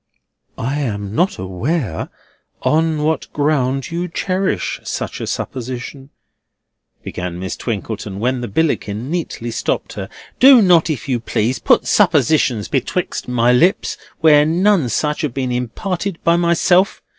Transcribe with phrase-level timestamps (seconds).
[0.57, 2.09] "I am not aware
[2.63, 6.09] on what ground you cherish such a supposition,"
[7.03, 10.09] began Miss Twinkleton, when the Billickin neatly stopped her.
[10.39, 15.51] "Do not, if you please, put suppositions betwixt my lips where none such have been
[15.51, 17.03] imparted by myself.